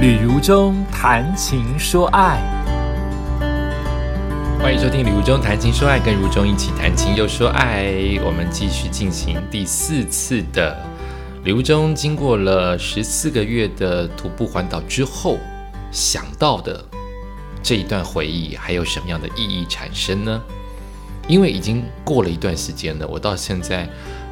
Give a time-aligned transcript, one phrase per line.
[0.00, 2.40] 旅如中谈情说爱，
[4.58, 7.92] 欢迎收听《旅如中谈情说爱》，跟如中一起谈情又说爱。
[8.24, 10.74] 我们继续进行第四次的
[11.44, 15.36] 旅如中，经过了十四个月的徒步环岛之后，
[15.92, 16.82] 想到的
[17.62, 20.42] 这一段回忆，还有什么样的意义产生呢？
[21.28, 23.86] 因为已经过了一段时间了，我到现在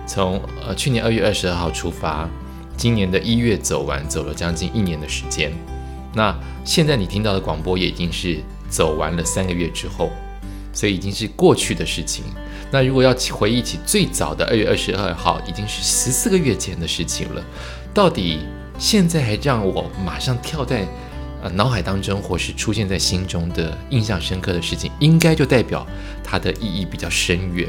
[0.06, 2.26] 从呃去年二月二十二号出发。
[2.78, 5.52] 今年的一月走完，走了将近一年的时间。
[6.14, 6.34] 那
[6.64, 8.38] 现在你听到的广播也已经是
[8.70, 10.10] 走完了三个月之后，
[10.72, 12.24] 所以已经是过去的事情。
[12.70, 17.44] 那如果要回忆起最早的二月二十二号，已经是十四个月前的事情了。
[17.92, 18.38] 到底
[18.78, 20.86] 现在还让我马上跳在
[21.42, 25.84] 呃脑海当中，或是出现在心中的印象深刻的事情，应该就代表
[26.22, 27.68] 它的意义比较深远，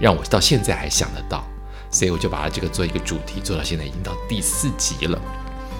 [0.00, 1.49] 让我到现在还想得到。
[1.90, 5.20] 所以我就把它这个做一个主题，做到现在已经到第四集了。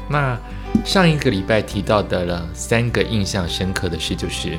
[0.08, 0.38] 那
[0.84, 4.58] 上一个礼拜提到的了三个印象深刻的事，就是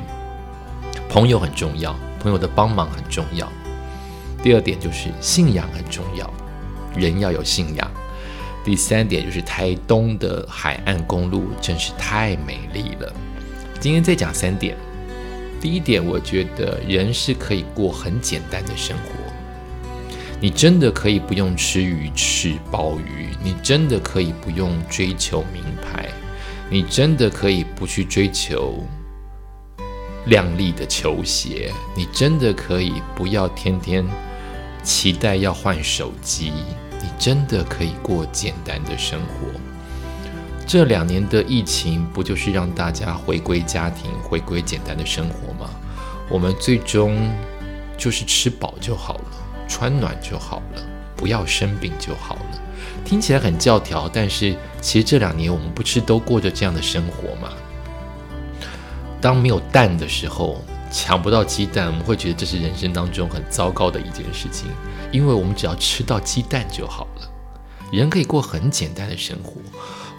[1.08, 3.50] 朋友很重要，朋友的帮忙很重要。
[4.42, 6.28] 第二点就是信仰很重要，
[6.96, 7.90] 人要有信仰。
[8.64, 13.12] 第三点就是台东的海岸公路真是太美丽了。
[13.78, 14.76] 今天再讲三点。
[15.60, 19.21] 第一点，我觉得人是可以过很简单的生活。
[20.42, 26.08] 你真的可以不用吃鱼翅鲍鱼，你真的可以不用追求名牌，
[26.68, 28.84] 你真的可以不去追求
[30.26, 34.04] 靓丽的球鞋，你真的可以不要天天
[34.82, 36.50] 期待要换手机，
[37.00, 39.46] 你真的可以过简单的生活。
[40.66, 45.70] 这两年的疫情不就是让大家回归家庭、回归简单的生活吗？
[46.28, 47.30] 我们最终
[47.96, 49.24] 就是吃饱就好了。
[49.72, 50.82] 穿暖就好了，
[51.16, 52.60] 不要生病就好了。
[53.06, 57.50] 听起来很教条，但是其实这两年我们不是都过着这样的生活吗？
[59.18, 64.68] 当没有蛋的时候，抢不到鸡蛋，我们会觉得这是人生当中很糟糕的一件事情，
[65.10, 67.30] 因为我们只要吃到鸡蛋就好了。
[67.90, 69.54] 人可以过很简单的生活。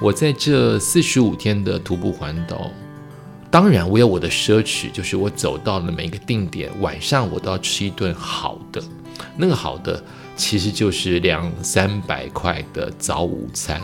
[0.02, 2.72] 我在这四十五天的徒步环岛，
[3.52, 8.82] 当然我有我的奢侈，就是我走到了每一个定点，晚上我都要吃一顿好的。
[9.36, 10.04] 那个好的
[10.36, 13.82] 其实就是两三百块的早午餐，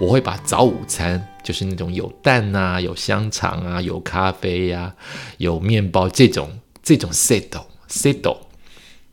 [0.00, 4.94] 我会把早午餐就是那种有蛋啊、有香肠啊、有咖啡呀、
[5.38, 7.48] 有面包这种这种 set
[7.88, 8.36] set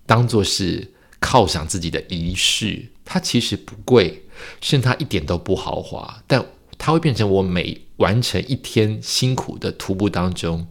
[0.06, 0.92] 当做是
[1.22, 2.86] 犒赏自己的仪式。
[3.04, 4.24] 它其实不贵，
[4.62, 6.44] 甚至它一点都不豪华，但
[6.78, 10.68] 它会变成我每完成一天辛苦的徒步当中。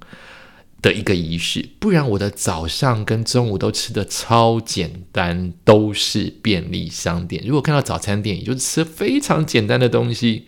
[0.85, 7.43] 的一个仪式，不然我的早上跟中午都吃的超简单，都是便利商店。
[7.47, 10.45] 如果看到早餐店，也就吃非常简单的东西，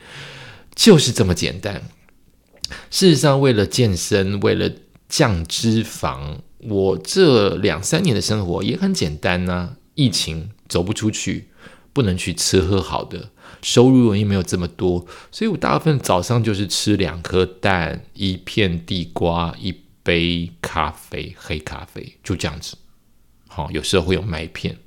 [0.75, 1.84] 就是这么简单。
[2.91, 4.70] 事实上，为了健身，为了
[5.08, 9.76] 降脂肪，我这两三年的生活也很简单呐。
[9.94, 11.48] 疫情走不出去，
[11.94, 13.30] 不能去吃喝好的，
[13.62, 19.75] 收入也没有这么多，所以我大部分早上就是吃两颗蛋，一片地瓜，一。
[20.06, 22.77] 杯咖啡，黑咖啡就这样子。
[23.49, 24.78] 好，有时候会有麦片。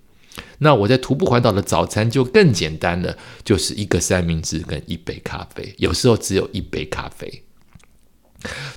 [0.59, 5.75] 那我在徒步环岛的早餐就更简单了，就是一个三明治跟一杯咖啡。
[5.77, 7.43] 有时候只有一杯咖啡。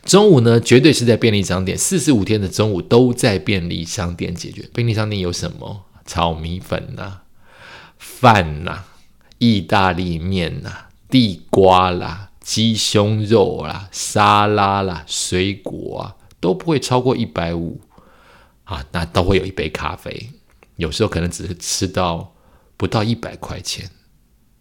[0.04, 1.78] 中午呢，绝对是在便利商店。
[1.78, 4.68] 四十五天的中午都在便利商店解决。
[4.74, 5.84] 便利商店有什么？
[6.04, 7.20] 炒米粉呐，
[7.96, 8.82] 饭呐，
[9.38, 16.16] 意大利面呐，地瓜啦，鸡胸肉啦，沙拉啦，水果啊。
[16.42, 17.80] 都不会超过一百五
[18.64, 20.30] 啊，那都会有一杯咖啡，
[20.74, 22.34] 有时候可能只是吃到
[22.76, 23.88] 不到一百块钱，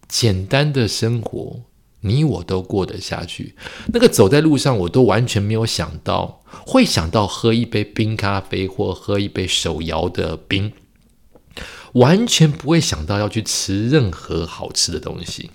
[0.08, 1.64] 简单的生活，
[2.02, 3.56] 你我都过得下去。
[3.92, 10.72] 那个走在路上，我都完全没有想到会想到喝一杯冰咖啡或喝一杯手摇的冰，
[11.94, 15.50] 完全不会想到要去吃任何好吃的东西。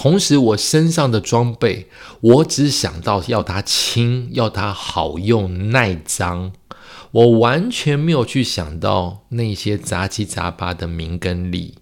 [0.00, 1.88] 同时，我身上的装备，
[2.20, 6.52] 我只想到要它轻，要它好用、耐脏。
[7.10, 11.78] 我完全没有去想到那些杂七杂八的名跟利，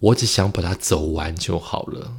[0.00, 2.14] 我只想把它走完就好了。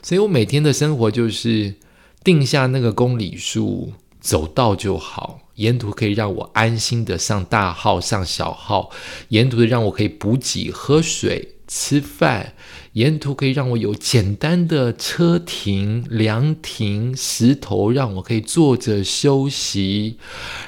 [0.00, 1.74] 所以我每天的生活就是
[2.22, 5.40] 定下那个公里数，走到就好。
[5.56, 8.90] 沿途可以让我安心的上大号、上小号，
[9.30, 12.54] 沿途的让我可以补给、喝水、吃饭。
[12.94, 20.18] 沿途可以让我有简单的车停、凉亭、石头，让我可以坐着休息，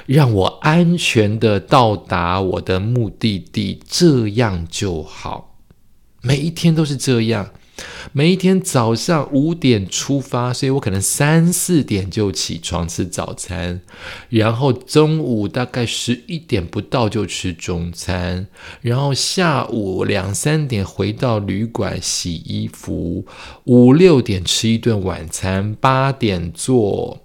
[0.05, 5.55] 让我安全的到达我的目的地，这样就好。
[6.21, 7.49] 每一天都是这样，
[8.11, 13.81] 每一天早上五点出发，所以我可能三四点就起床吃早餐，
[14.29, 18.47] 然后中午大概十一点不到就吃中餐，
[18.81, 23.25] 然后下午两三点回到旅馆洗衣服，
[23.65, 27.19] 五六点吃一顿晚餐，八点做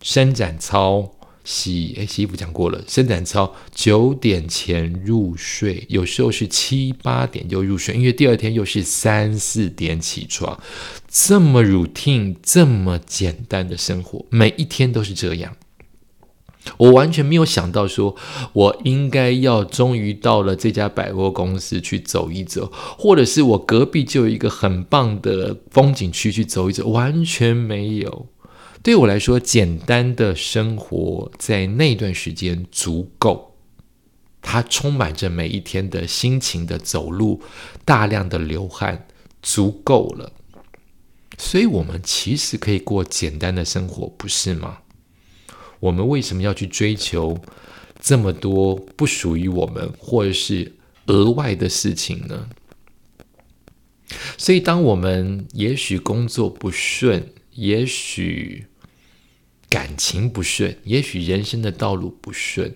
[0.00, 1.10] 伸展操。
[1.50, 10.56] 洗诶，洗衣服讲过了，伸展操九点前入睡，有时候是七八点就入睡，因为第二天又是三四点起床，
[11.08, 15.56] 这么 routine，这么简单的生活，每一天都是这样。
[16.76, 18.14] 我完全没有想到说，
[18.52, 28.28] 我应该要终于到了这家百货公司去走一走，或者是我隔壁就有一个很棒的风景区去走一走，完全没有。
[28.82, 33.56] 对我来说，简单的生活在那段时间足够，
[34.40, 37.42] 它充满着每一天的心情的走路，
[37.84, 39.06] 大量的流汗，
[39.42, 40.32] 足够了。
[41.36, 44.78] 所以，我们其实可以过简单的生活，不是吗？
[45.80, 47.38] 我们为什么要去追求
[48.00, 52.48] 这么多不属于我们或者是额外的事情呢？
[54.38, 58.66] 所以，当我们也许工作不顺，也许
[59.70, 62.74] 感情不顺，也许人生的道路不顺，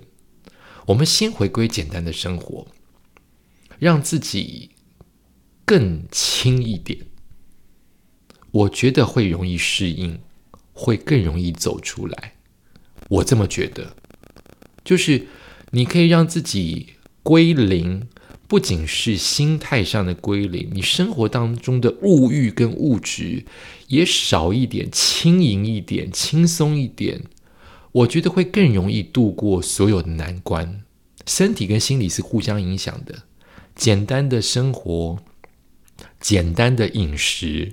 [0.86, 2.68] 我们先回归简单的生活，
[3.80, 4.70] 让自己
[5.64, 7.00] 更轻一点。
[8.52, 10.20] 我觉得会容易适应，
[10.72, 12.36] 会更容易走出来。
[13.08, 13.96] 我这么觉得，
[14.84, 15.26] 就是
[15.72, 16.94] 你可以让自己
[17.24, 18.08] 归零。
[18.46, 23.44] 不仅是心态上的归零，你生活当中的物欲跟物质
[23.88, 27.22] 也少一点，轻盈一点，轻松一点，
[27.92, 30.82] 我觉得会更容易度过所有的难关。
[31.26, 33.22] 身体跟心理是互相影响的，
[33.74, 35.18] 简单的生活，
[36.20, 37.72] 简单的饮食，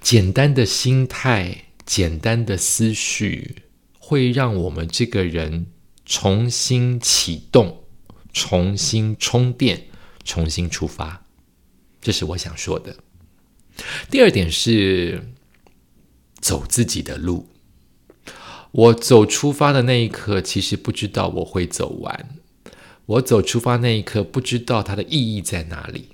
[0.00, 3.56] 简单的心态，简单的思绪，
[3.98, 5.66] 会让我们这个人
[6.04, 7.79] 重新启动。
[8.32, 9.86] 重新充电，
[10.24, 11.24] 重新出发，
[12.00, 12.96] 这是我想说的。
[14.10, 15.32] 第二点是
[16.40, 17.48] 走自己的路。
[18.72, 22.36] 我走出发的那一刻，其实不知道我会走完。
[23.06, 26.10] 我走出发那一刻，不知道它的意义在哪里。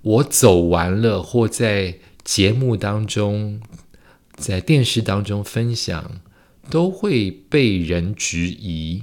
[0.00, 3.60] 我走完了，或在节目当中，
[4.34, 6.22] 在电视当中分享，
[6.70, 9.02] 都会被人质疑。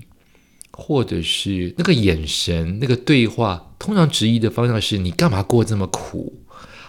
[0.79, 6.41] 或者是那个眼神、那个对话，通常质疑的方向是你干嘛过这么苦？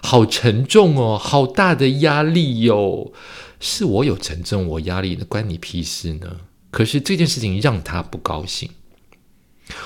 [0.03, 3.13] 好沉重哦，好大的压力哟！
[3.59, 6.39] 是我有沉重，我压力，那关你屁事呢？
[6.71, 8.71] 可是这件事情让他不高兴，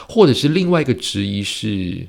[0.09, 2.07] 或者是另外一个质疑是：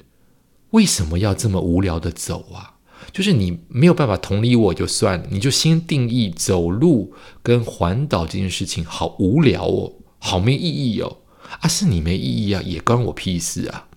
[0.70, 2.74] 为什么要这么无聊的走啊？
[3.12, 11.18] 就是你没有办法同理我就算了，你就先定义走路跟环岛这件事情好无聊哦，好没意义哦。
[11.60, 13.88] 啊，是你没意义啊，也关我屁事啊！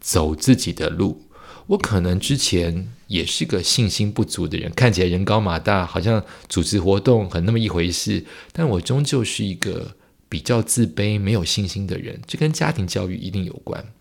[0.00, 1.26] 走自己的路，
[1.68, 9.96] 我可能之前也是个信心不足的人，看起来人高马大，好像组织活动很那么一回事，但我终究是一个
[10.28, 13.92] 比较自卑、没有信心的人，这跟家庭教育一定有关。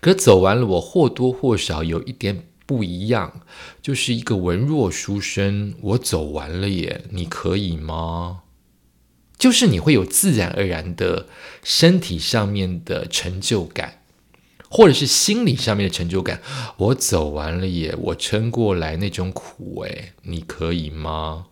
[0.00, 3.40] 可走完了，我或多或少有一点不一样，
[3.82, 8.42] 就是一个文弱书生，我走完了耶，你可以吗？
[9.38, 11.26] 就是你会有自然而然的
[11.62, 14.02] 身体上面的成就感，
[14.68, 16.40] 或者是心理上面的成就感。
[16.76, 21.46] 我走完了耶，我撑过来那种苦，诶，你可以吗？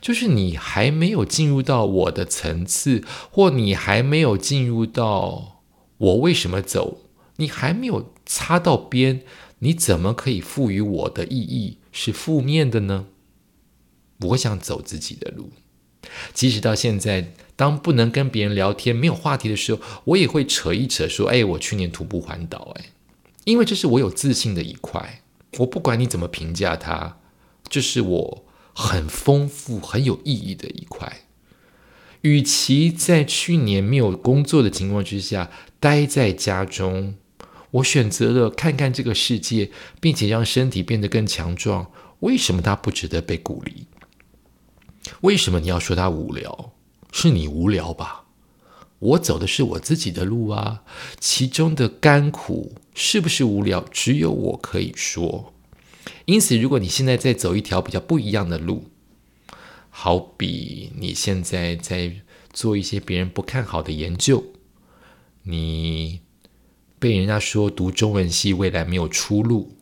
[0.00, 5.60] 就是你还没有进入到我的层次，或你还没有进入到
[5.98, 7.02] 我为什么走，
[7.36, 9.20] 你还没有擦到边，
[9.58, 13.06] 你怎么可以赋予我的意义是负面的呢？
[14.20, 15.50] 我想走自己的路。
[16.34, 22.86] 即使到现在，当不能跟别人聊天、没有话题的时候，我也会扯一扯，说：“哎，我去年徒步环岛，哎，
[23.44, 25.22] 因为这是我有自信的一块。
[25.58, 27.18] 我不管你怎么评价它，
[27.68, 28.44] 这是我
[28.74, 31.22] 很丰富、很有意义的一块。
[32.22, 37.14] 与其在去年没有工作的情况之下待在家中，
[37.70, 39.70] 我选择了看看这个世界，
[40.00, 41.90] 并且让身体变得更强壮。
[42.20, 43.86] 为什么它不值得被鼓励？”
[45.26, 46.72] 为什么你要说他无聊？
[47.10, 48.26] 是你无聊吧？
[49.00, 50.84] 我走的是我自己的路啊，
[51.18, 53.80] 其中的甘苦是不是无聊？
[53.90, 55.52] 只有我可以说。
[56.26, 58.84] 因此，如果你现在在走一条比较不一样的路，
[59.90, 62.12] 好比你现在在
[62.52, 64.44] 做一些别人不看好的研究，
[65.42, 66.20] 你
[67.00, 69.76] 被人家说读中文系未来没有出路，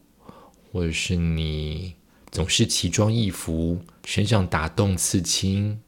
[0.72, 1.96] 或者是你
[2.34, 5.80] 总是奇装异服，身上打洞刺青，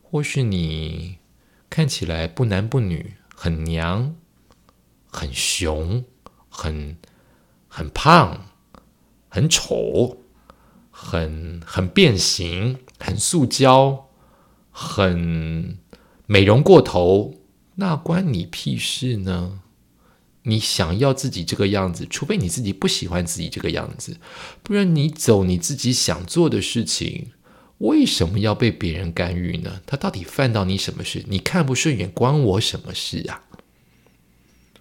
[0.00, 1.18] 或是你
[1.68, 4.14] 看起来不男不女，很娘、
[5.10, 6.04] 很熊、
[6.48, 6.96] 很
[7.66, 8.46] 很胖、
[9.28, 10.18] 很丑、
[10.92, 14.10] 很很变形、很塑胶、
[14.70, 15.76] 很
[16.26, 17.34] 美容过头，
[17.74, 19.62] 那关你屁事呢？
[20.44, 24.16] 你想要自己这个样子，除非你自己不喜欢自己这个样子，
[24.62, 27.32] 不然你走你自己想做的事情，
[27.78, 29.82] 为什么要被别人干预呢？
[29.84, 31.24] 他到底犯到你什么事？
[31.28, 33.44] 你看不顺眼，关我什么事啊？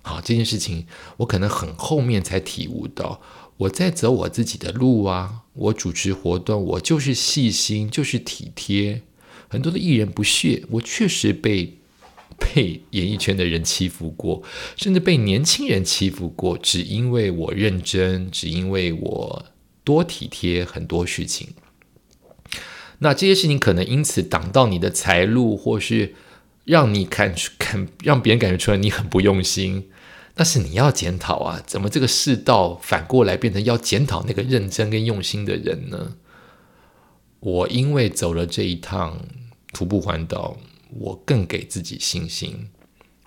[0.01, 0.88] 好，这件事情
[1.18, 3.22] 我可能很后面才体悟到，
[3.58, 5.42] 我在走我自己的路啊。
[5.54, 9.01] 我主持活动，我就是细心，就是体贴。
[9.50, 11.78] 很多的艺人不屑，我确实被。
[12.38, 14.43] 被演艺圈的人欺负过，
[14.75, 19.45] 甚至被年轻人欺负过，只因为我认真，只因为我
[19.83, 21.50] 多体贴很多事情。
[23.00, 26.13] 那这些事情可能因此挡到你的财路，或是
[26.65, 29.89] 让你看看让别人感觉出来你很不用心。
[30.36, 31.62] 那是你要检讨啊！
[31.67, 36.15] 怎么这个世道反过来变成要检讨那个认真跟用心的人呢？
[37.41, 39.25] 我因为走了这一趟
[39.74, 40.57] 徒步环岛。
[40.89, 42.69] 我更给自己信心。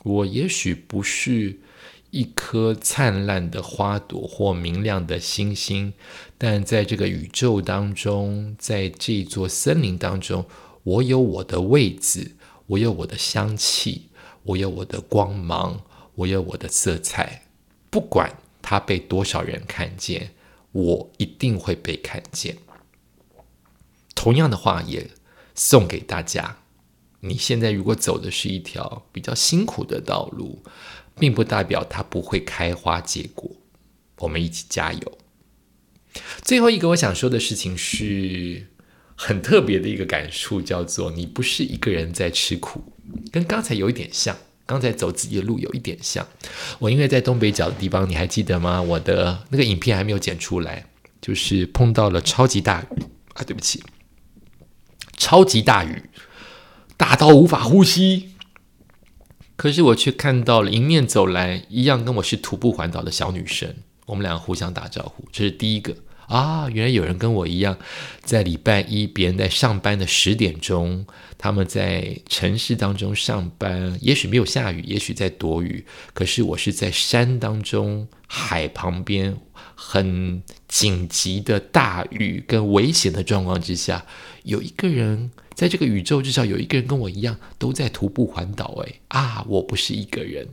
[0.02, 1.60] 我也许不是
[2.10, 5.92] 一颗灿烂的花朵或明亮的星星，
[6.36, 10.44] 但在这个宇宙当中，在这座森林当中，
[10.82, 12.32] 我有我的位置，
[12.66, 14.08] 我有我的香气，
[14.42, 15.82] 我有我的光芒，
[16.16, 17.44] 我有我的色彩。
[17.88, 20.34] 不管它被多少人看见，
[20.72, 22.56] 我一定会被看见。
[24.14, 25.10] 同样的话也
[25.54, 26.61] 送给大家。
[27.24, 30.60] 你现在如果走的是一条比较辛苦的道路，
[31.18, 33.48] 并不代表它不会开花结果。
[34.18, 35.18] 我们一起加油。
[36.42, 38.66] 最后一个我想说的事情是
[39.14, 42.82] 很特别的一个感触，叫做你不是一个人在吃苦，
[43.30, 44.36] 跟刚才有一点像，
[44.66, 46.26] 刚才走自己的路有一点像。
[46.80, 48.82] 我因为在东北角的地方，你还记得吗？
[48.82, 50.86] 我的那个影片还没有剪出来，
[51.20, 53.02] 就是碰到了超级大雨
[53.34, 53.44] 啊！
[53.44, 53.82] 对不起，
[55.16, 56.02] 超级大雨。
[57.02, 58.28] 大到无法呼吸，
[59.56, 63.74] 可是我却看到了迎面走来一样跟我是徒步环岛的小女生，
[64.06, 65.96] 我们两个互相打招呼，这是第一个
[66.28, 66.68] 啊！
[66.72, 67.76] 原来有人跟我一样，
[68.22, 71.04] 在礼拜一别人在上班的十点钟，
[71.36, 79.36] 他们在城市当中上班，也许没有下雨，也许在躲雨，可是我是在山当中、海旁边，
[79.74, 84.06] 很紧急的大雨跟危险的状况之下，
[84.44, 85.32] 有一个人。
[85.54, 88.82] 在这个宇宙，至少有一个人跟我一样都在徒步环岛。
[88.84, 90.48] 哎啊，我不是一个人。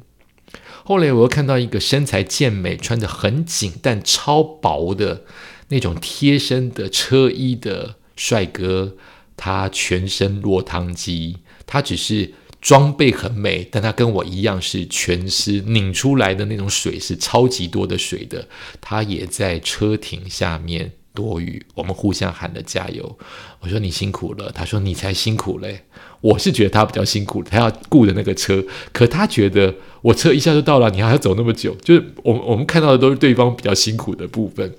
[0.84, 5.24] 后来我又看到一个身材健美、穿的很紧但超薄的
[5.68, 8.96] 那种贴身的车衣的帅哥，
[9.38, 11.38] 他全身落汤鸡，
[11.68, 18.48] 他只是装备很美，但他跟我一样是全湿，拧出来的那种水是超级多的水的。
[18.82, 20.94] 他也在车停下面。
[21.20, 23.18] 多余，我们互相喊着加油。
[23.60, 25.84] 我说你辛苦了，他说你才辛苦嘞。
[26.22, 34.74] 我是觉得他比较辛苦，他要顾的那个车，可他觉得我车一下就到了，你还要走那么久，就是我我们看到的都是对方比较辛苦的部分。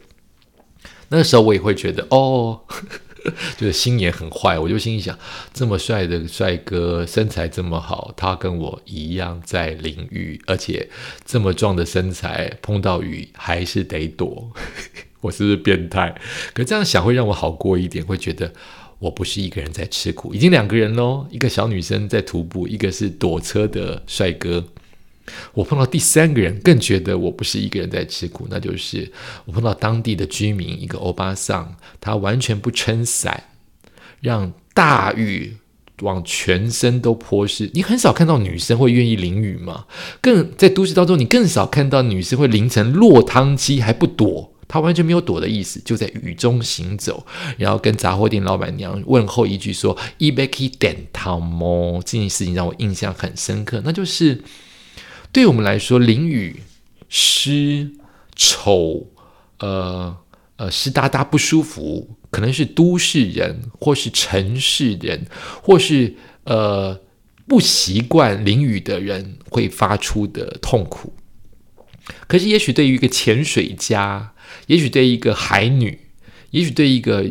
[1.09, 2.61] 那时候我也会觉得哦，
[3.59, 5.19] 就是心也很坏，我就心里想，
[5.53, 10.89] 这么帅的帅哥，身材这么好，他跟我一样在淋雨，而且
[11.25, 14.53] 这么壮的身材，碰到雨还是得躲。
[15.21, 16.15] 我是不是变态？
[16.53, 18.53] 可这样想会让我好过一点，会觉得
[18.99, 24.65] 我不是一个人在吃苦，已经两个人喽，一个小女生在徒步，一个是躲车的帅哥。
[25.55, 29.13] 我碰到第三个人，更觉得我不是一个人在吃苦，那就是
[29.45, 33.45] 我碰到当地的居民，一个欧巴桑，他完全不撑伞，
[34.21, 35.57] 让大雨
[36.01, 37.71] 往全身都泼湿。
[37.75, 39.85] 你很少看到女生会愿意淋雨嘛？
[40.21, 44.53] 更在都市当中，你更少看到女生会淋成落汤鸡还不躲。
[44.73, 47.27] 他完全没有躲的意思，就在雨中行走，
[47.59, 53.83] 然后跟杂货店老板娘问候一句说：“伊贝克点汤么？”这件事情让我印象很深刻。
[53.85, 54.45] 那就是
[55.33, 56.63] 对我们来说，淋雨
[57.09, 57.91] 湿
[58.37, 59.09] 丑，
[59.59, 60.17] 呃
[60.55, 65.27] 呃湿哒哒不舒服，可能是都市人，或是城市人，
[65.63, 67.01] 或是呃
[67.49, 71.13] 不习惯淋雨的人会发出的痛苦。
[72.27, 74.33] 可是，也许对于一个潜水家，
[74.71, 75.99] 也许对一个海女，
[76.53, 77.29] 也许对一个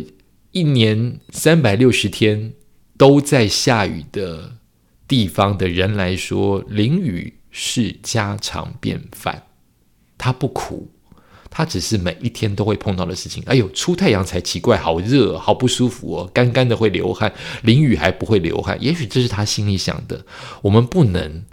[0.52, 2.52] 一年三百六十天
[2.98, 4.58] 都在下雨的
[5.08, 9.44] 地方的人来说，淋雨是家常便饭。
[10.18, 10.92] 它不苦，
[11.50, 13.42] 它只是每一天都会碰到的事情。
[13.46, 18.78] 哎呦，出太阳才奇怪，好热，好不舒服哦，干干的会流汗，淋雨还不会流汗。
[18.82, 20.26] 也许这是他心里想的。
[20.64, 21.46] 我们不能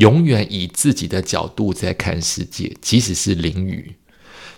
[0.00, 3.96] 永远以自己的角度在看世界，即使是淋雨。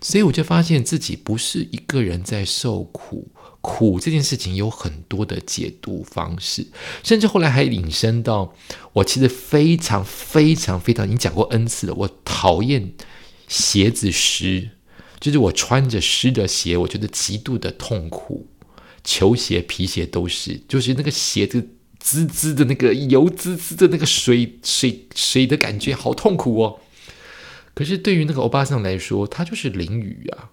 [0.00, 3.28] 所以我就发现自己不是一个人在受苦。
[3.60, 6.64] 苦这件事情有很多的解读方式，
[7.02, 8.54] 甚至后来还引申到
[8.92, 12.92] 我其实非常非常非常，已经讲过 N 次了，我讨厌
[13.48, 14.70] 鞋子湿，
[15.18, 18.46] 就是我穿着湿的鞋，我觉得极度的痛苦。
[19.02, 26.78] 球鞋、皮鞋都是，就是那个鞋子滋滋的那个油滋滋的那个水水水的感觉，好痛苦哦。
[27.78, 30.50] 可是对于那个欧巴桑来说，他就是淋雨啊。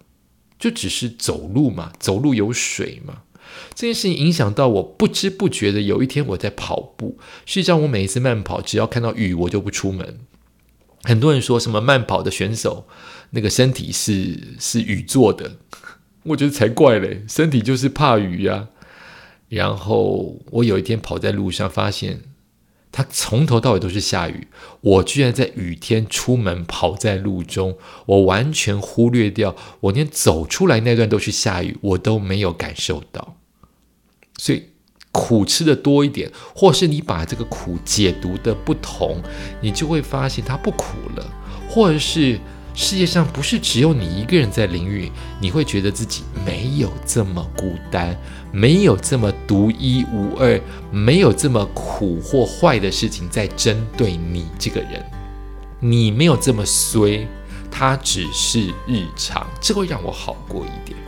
[0.60, 3.22] 就只是走路嘛，走路有水嘛，
[3.74, 5.80] 这件事情影响到我不知不觉的。
[5.80, 10.20] 有一天我在跑步，实际上我每一次慢跑，只要看到雨，我就不出门。
[11.02, 12.86] 很多人说什么慢跑的选手
[13.30, 15.56] 那个身体是是雨做的，
[16.22, 18.68] 我觉得才怪嘞，身体就是怕雨呀。
[19.48, 22.20] 然后我有一天跑在路上，发现。
[22.96, 24.48] 它从头到尾都是下雨，
[24.80, 27.76] 我居然在雨天出门跑在路中，
[28.06, 33.36] 我完全忽略掉，我连走出来那段都是下雨，我都没有感受到。
[34.38, 34.70] 所以
[35.12, 39.20] 苦吃的多一点，或是你把这个苦解读的不同，
[39.60, 41.30] 你就会发现它不苦了，
[41.68, 42.40] 或者是。
[42.76, 48.14] 世界上不是只有你一个人在淋雨，你会觉得自己没有这么孤单，
[48.52, 50.60] 没有这么独一无二，
[50.92, 55.02] 没有这么苦或坏的事情在针对你这个人，
[55.80, 57.26] 你没有这么衰，
[57.70, 60.98] 它只是日常，这会让我好过一点。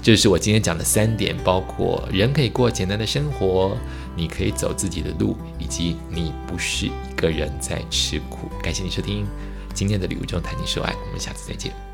[0.00, 3.76] 这是我今天讲的三点，包括人可以过简单的生活，
[4.14, 8.48] 你可以走自己的路，以及你不是一个人在吃苦。
[8.62, 9.26] 感谢你收听。
[9.80, 11.89] 今天的礼物就谈情说爱，我们下次再见。